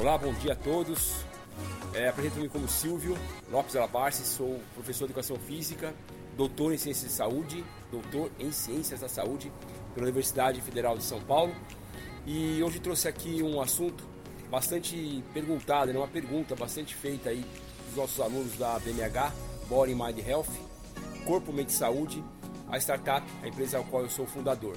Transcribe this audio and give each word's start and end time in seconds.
Olá, 0.00 0.16
bom 0.16 0.32
dia 0.34 0.52
a 0.52 0.56
todos. 0.56 1.24
É, 1.92 2.08
Apresento-me 2.08 2.48
como 2.48 2.68
Silvio 2.68 3.18
Lopes 3.50 3.74
Alabarce, 3.74 4.24
sou 4.24 4.60
professor 4.72 5.06
de 5.06 5.12
Educação 5.12 5.36
Física, 5.36 5.92
doutor 6.36 6.72
em 6.72 6.78
Ciências 6.78 7.10
de 7.10 7.16
Saúde, 7.16 7.64
doutor 7.90 8.30
em 8.38 8.52
Ciências 8.52 9.00
da 9.00 9.08
Saúde 9.08 9.50
pela 9.94 10.06
Universidade 10.06 10.60
Federal 10.60 10.96
de 10.96 11.02
São 11.02 11.20
Paulo. 11.20 11.52
E 12.24 12.62
hoje 12.62 12.78
trouxe 12.78 13.08
aqui 13.08 13.42
um 13.42 13.60
assunto 13.60 14.04
bastante 14.48 15.24
perguntado, 15.34 15.92
né? 15.92 15.98
uma 15.98 16.06
pergunta 16.06 16.54
bastante 16.54 16.94
feita 16.94 17.30
aí 17.30 17.44
dos 17.88 17.96
nossos 17.96 18.20
alunos 18.20 18.56
da 18.56 18.78
BMH, 18.78 19.32
Body 19.68 19.96
Mind 19.96 20.20
Health, 20.24 20.46
Corpo 21.26 21.52
Mente 21.52 21.72
Saúde, 21.72 22.22
a 22.70 22.78
startup, 22.78 23.26
a 23.42 23.48
empresa 23.48 23.78
ao 23.78 23.84
qual 23.84 24.04
eu 24.04 24.10
sou 24.10 24.26
fundador, 24.26 24.76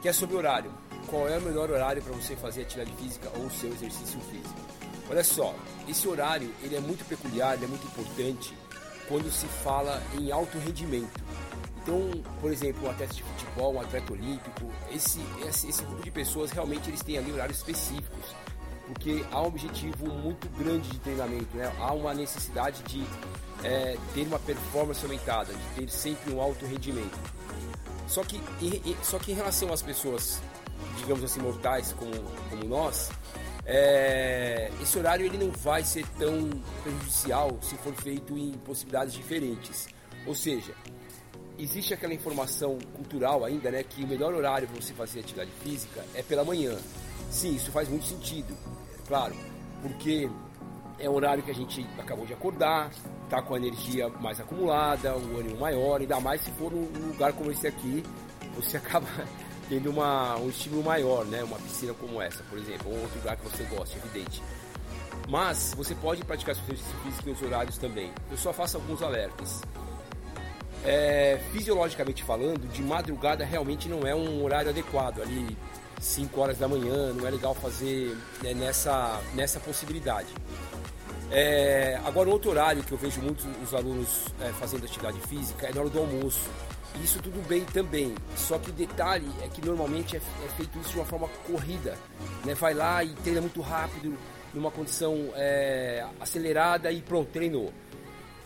que 0.00 0.08
é 0.08 0.12
sobre 0.12 0.36
horário. 0.36 0.72
Qual 1.06 1.28
é 1.28 1.38
o 1.38 1.42
melhor 1.42 1.70
horário 1.70 2.02
para 2.02 2.12
você 2.12 2.34
fazer 2.34 2.62
atividade 2.62 2.92
física 2.96 3.30
ou 3.36 3.50
seu 3.50 3.70
exercício 3.70 4.20
físico? 4.20 4.60
Olha 5.08 5.22
só, 5.22 5.54
esse 5.88 6.08
horário 6.08 6.52
ele 6.62 6.76
é 6.76 6.80
muito 6.80 7.04
peculiar, 7.04 7.62
é 7.62 7.66
muito 7.66 7.86
importante 7.86 8.56
quando 9.08 9.30
se 9.30 9.46
fala 9.46 10.02
em 10.18 10.32
alto 10.32 10.58
rendimento. 10.58 11.24
Então, 11.82 12.10
por 12.40 12.50
exemplo, 12.50 12.86
um 12.86 12.90
atleta 12.90 13.14
de 13.14 13.22
futebol, 13.22 13.74
um 13.74 13.80
atleta 13.80 14.12
olímpico, 14.12 14.68
esse, 14.92 15.20
esse, 15.46 15.68
esse 15.68 15.84
grupo 15.84 16.02
de 16.02 16.10
pessoas 16.10 16.50
realmente 16.50 16.90
eles 16.90 17.00
têm 17.00 17.16
ali 17.16 17.32
horários 17.32 17.58
específicos, 17.58 18.34
porque 18.88 19.24
há 19.30 19.40
um 19.40 19.46
objetivo 19.46 20.08
muito 20.12 20.48
grande 20.58 20.88
de 20.88 20.98
treinamento, 20.98 21.56
né? 21.56 21.72
há 21.78 21.92
uma 21.92 22.12
necessidade 22.12 22.82
de 22.82 23.06
é, 23.62 23.96
ter 24.14 24.26
uma 24.26 24.40
performance 24.40 25.04
aumentada, 25.04 25.52
de 25.52 25.80
ter 25.80 25.88
sempre 25.88 26.34
um 26.34 26.40
alto 26.40 26.66
rendimento. 26.66 27.16
Só 28.06 28.22
que, 28.22 28.40
em, 28.62 28.96
só 29.02 29.18
que 29.18 29.32
em 29.32 29.34
relação 29.34 29.72
às 29.72 29.82
pessoas, 29.82 30.40
digamos 30.98 31.24
assim, 31.24 31.40
mortais 31.40 31.92
como, 31.92 32.12
como 32.50 32.64
nós, 32.64 33.10
é, 33.64 34.70
esse 34.80 34.96
horário 34.96 35.26
ele 35.26 35.38
não 35.38 35.50
vai 35.50 35.82
ser 35.82 36.06
tão 36.18 36.48
prejudicial 36.82 37.58
se 37.60 37.76
for 37.76 37.92
feito 37.94 38.38
em 38.38 38.52
possibilidades 38.52 39.12
diferentes. 39.12 39.88
Ou 40.24 40.34
seja, 40.34 40.72
existe 41.58 41.92
aquela 41.92 42.14
informação 42.14 42.78
cultural 42.94 43.44
ainda, 43.44 43.70
né, 43.70 43.82
que 43.82 44.04
o 44.04 44.06
melhor 44.06 44.34
horário 44.34 44.68
para 44.68 44.80
você 44.80 44.92
fazer 44.92 45.20
atividade 45.20 45.50
física 45.62 46.04
é 46.14 46.22
pela 46.22 46.44
manhã. 46.44 46.76
Sim, 47.30 47.56
isso 47.56 47.72
faz 47.72 47.88
muito 47.88 48.04
sentido, 48.04 48.56
claro, 49.06 49.34
porque 49.82 50.30
é 50.98 51.08
o 51.08 51.12
horário 51.12 51.42
que 51.42 51.50
a 51.50 51.54
gente 51.54 51.84
acabou 51.98 52.24
de 52.24 52.32
acordar, 52.32 52.90
tá 53.28 53.42
com 53.42 53.54
a 53.54 53.58
energia 53.58 54.08
mais 54.20 54.40
acumulada, 54.40 55.16
o 55.16 55.38
ânimo 55.38 55.58
maior, 55.58 56.00
ainda 56.00 56.20
mais 56.20 56.40
se 56.40 56.50
for 56.52 56.72
num 56.72 57.08
lugar 57.08 57.32
como 57.32 57.50
esse 57.50 57.66
aqui, 57.66 58.02
você 58.54 58.76
acaba 58.78 59.06
tendo 59.68 59.90
uma, 59.90 60.36
um 60.36 60.48
estímulo 60.48 60.82
maior, 60.84 61.24
né? 61.24 61.42
Uma 61.42 61.58
piscina 61.58 61.92
como 61.94 62.20
essa, 62.22 62.42
por 62.44 62.58
exemplo, 62.58 62.90
ou 62.90 63.00
outro 63.00 63.18
lugar 63.18 63.36
que 63.36 63.44
você 63.44 63.64
gosta, 63.64 63.96
evidente. 63.98 64.42
Mas 65.28 65.74
você 65.76 65.94
pode 65.94 66.24
praticar 66.24 66.54
seu 66.54 66.64
exercício 66.64 66.98
físico 67.00 67.30
nos 67.30 67.42
horários 67.42 67.78
também. 67.78 68.12
Eu 68.30 68.36
só 68.36 68.52
faço 68.52 68.76
alguns 68.76 69.02
alertas. 69.02 69.60
É, 70.84 71.40
fisiologicamente 71.52 72.22
falando, 72.22 72.68
de 72.68 72.80
madrugada 72.80 73.44
realmente 73.44 73.88
não 73.88 74.06
é 74.06 74.14
um 74.14 74.44
horário 74.44 74.70
adequado. 74.70 75.20
Ali 75.20 75.56
5 76.00 76.40
horas 76.40 76.58
da 76.58 76.68
manhã, 76.68 77.12
não 77.12 77.26
é 77.26 77.30
legal 77.30 77.54
fazer 77.54 78.16
né, 78.42 78.54
nessa, 78.54 79.20
nessa 79.34 79.58
possibilidade. 79.58 80.28
É, 81.30 82.00
agora, 82.04 82.28
outro 82.30 82.50
horário 82.50 82.82
que 82.82 82.92
eu 82.92 82.98
vejo 82.98 83.20
muitos 83.20 83.44
os 83.62 83.74
alunos 83.74 84.26
é, 84.40 84.52
fazendo 84.52 84.84
atividade 84.84 85.20
física 85.22 85.66
é 85.66 85.72
na 85.72 85.80
hora 85.80 85.90
do 85.90 85.98
almoço. 85.98 86.48
Isso 87.02 87.20
tudo 87.20 87.46
bem 87.46 87.62
também, 87.64 88.14
só 88.36 88.58
que 88.58 88.70
o 88.70 88.72
detalhe 88.72 89.28
é 89.42 89.48
que 89.48 89.64
normalmente 89.64 90.16
é, 90.16 90.18
é 90.18 90.48
feito 90.56 90.78
isso 90.78 90.90
de 90.90 90.96
uma 90.96 91.04
forma 91.04 91.28
corrida. 91.46 91.98
Né? 92.44 92.54
Vai 92.54 92.72
lá 92.72 93.04
e 93.04 93.10
treina 93.16 93.40
muito 93.40 93.60
rápido, 93.60 94.16
numa 94.54 94.70
condição 94.70 95.30
é, 95.34 96.06
acelerada 96.18 96.90
e 96.90 97.02
pronto, 97.02 97.30
treinou. 97.30 97.72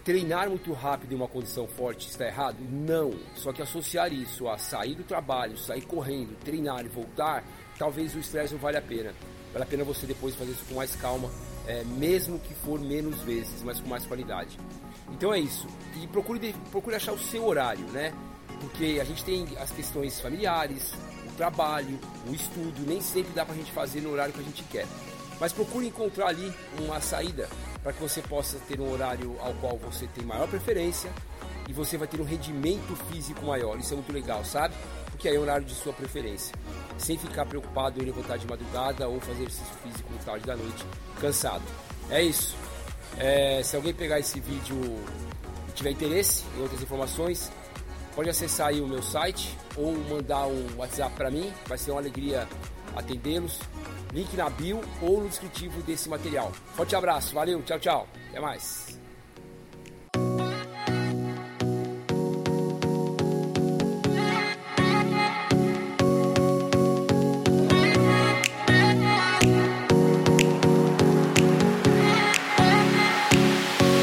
Treinar 0.05 0.49
muito 0.49 0.73
rápido 0.73 1.13
em 1.13 1.15
uma 1.15 1.29
condição 1.29 1.69
forte 1.69 2.09
está 2.09 2.27
errado? 2.27 2.57
Não. 2.69 3.13
Só 3.37 3.53
que 3.53 3.63
associar 3.63 4.13
isso 4.13 4.49
a 4.49 4.59
sair 4.59 4.95
do 4.95 5.05
trabalho, 5.05 5.57
sair 5.57 5.83
correndo, 5.83 6.37
treinar 6.43 6.85
e 6.85 6.89
voltar, 6.89 7.45
talvez 7.79 8.15
o 8.17 8.19
estresse 8.19 8.55
não 8.55 8.61
vale 8.61 8.79
a 8.79 8.83
pena. 8.83 9.15
Vale 9.53 9.65
a 9.65 9.67
pena 9.67 9.85
você 9.85 10.07
depois 10.07 10.35
fazer 10.35 10.53
isso 10.53 10.65
com 10.69 10.75
mais 10.75 10.97
calma, 10.97 11.31
é, 11.71 11.85
mesmo 11.85 12.41
que 12.41 12.53
for 12.53 12.81
menos 12.81 13.21
vezes, 13.21 13.63
mas 13.63 13.79
com 13.79 13.89
mais 13.89 14.05
qualidade. 14.05 14.59
Então 15.13 15.33
é 15.33 15.39
isso. 15.39 15.69
E 16.03 16.07
procure, 16.09 16.53
procure 16.73 16.97
achar 16.97 17.13
o 17.13 17.19
seu 17.19 17.47
horário, 17.47 17.85
né? 17.93 18.13
Porque 18.61 18.99
a 19.01 19.05
gente 19.05 19.25
tem 19.25 19.47
as 19.59 19.71
questões 19.71 20.21
familiares, 20.21 20.93
o 21.27 21.37
trabalho, 21.37 21.99
o 22.29 22.35
estudo, 22.35 22.85
nem 22.85 23.01
sempre 23.01 23.33
dá 23.33 23.45
pra 23.45 23.55
gente 23.55 23.71
fazer 23.71 24.01
no 24.01 24.11
horário 24.11 24.35
que 24.35 24.41
a 24.41 24.45
gente 24.45 24.65
quer. 24.65 24.87
Mas 25.39 25.53
procure 25.53 25.87
encontrar 25.87 26.27
ali 26.27 26.53
uma 26.81 27.01
saída 27.01 27.49
para 27.83 27.93
que 27.93 28.03
você 28.03 28.21
possa 28.21 28.59
ter 28.69 28.81
um 28.81 28.93
horário 28.93 29.37
ao 29.41 29.55
qual 29.55 29.79
você 29.79 30.09
tem 30.09 30.25
maior 30.25 30.49
preferência 30.49 31.11
e 31.69 31.73
você 31.73 31.97
vai 31.97 32.09
ter 32.09 32.21
um 32.21 32.25
rendimento 32.25 32.97
físico 33.11 33.47
maior. 33.47 33.79
Isso 33.79 33.95
é 33.95 33.97
muito 33.97 34.13
legal, 34.13 34.45
sabe? 34.45 34.75
Aí 35.29 35.37
é 35.37 35.39
o 35.39 35.43
horário 35.43 35.65
de 35.65 35.75
sua 35.75 35.93
preferência. 35.93 36.55
Sem 36.99 37.17
ficar 37.19 37.47
preocupado 37.47 38.03
em 38.03 38.07
levantar 38.07 38.39
de 38.39 38.47
madrugada 38.47 39.09
ou 39.09 39.21
fazer 39.21 39.43
exercício 39.43 39.75
físico 39.83 40.13
no 40.13 40.19
tarde 40.19 40.47
da 40.47 40.57
noite, 40.57 40.85
cansado. 41.21 41.63
É 42.11 42.23
isso. 42.23 42.57
É, 43.19 43.63
se 43.63 43.77
alguém 43.77 43.95
pegar 43.95 44.19
esse 44.19 44.41
vídeo 44.41 44.77
e 45.69 45.73
tiver 45.73 45.91
interesse 45.91 46.45
em 46.57 46.63
outras 46.63 46.83
informações, 46.83 47.51
pode 48.15 48.29
acessar 48.29 48.69
aí 48.69 48.81
o 48.81 48.87
meu 48.87 49.03
site 49.03 49.57
ou 49.77 49.93
mandar 50.09 50.47
um 50.47 50.77
WhatsApp 50.77 51.15
para 51.17 51.31
mim. 51.31 51.53
Vai 51.67 51.79
ser 51.79 51.91
uma 51.91 52.01
alegria 52.01 52.47
atendê-los. 52.97 53.59
Link 54.13 54.37
na 54.37 54.51
bio 54.51 54.81
ou 55.01 55.23
no 55.23 55.29
descritivo 55.29 55.81
desse 55.83 56.09
material. 56.09 56.53
Forte 56.75 56.97
abraço, 56.97 57.35
valeu, 57.35 57.63
tchau, 57.63 57.79
tchau. 57.79 58.09
Até 58.29 58.41
mais. 58.41 59.00